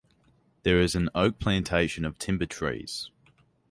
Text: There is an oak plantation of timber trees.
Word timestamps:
There 0.63 0.79
is 0.81 0.95
an 0.95 1.09
oak 1.13 1.37
plantation 1.37 2.05
of 2.05 2.17
timber 2.17 2.47
trees. 2.47 3.11